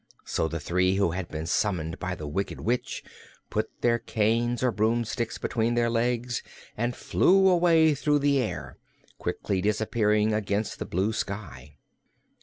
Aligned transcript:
So 0.25 0.47
the 0.47 0.59
three 0.59 0.95
who 0.95 1.11
had 1.11 1.27
been 1.29 1.45
summoned 1.45 1.99
by 1.99 2.15
the 2.15 2.25
Wicked 2.25 2.59
Witch 2.59 3.03
put 3.51 3.81
their 3.81 3.99
canes 3.99 4.63
or 4.63 4.71
broomsticks 4.71 5.37
between 5.37 5.75
their 5.75 5.91
legs 5.91 6.41
and 6.75 6.95
flew 6.95 7.47
away 7.47 7.93
through 7.93 8.17
the 8.17 8.39
air, 8.41 8.79
quickly 9.19 9.61
disappearing 9.61 10.33
against 10.33 10.79
the 10.79 10.85
blue 10.85 11.13
sky. 11.13 11.77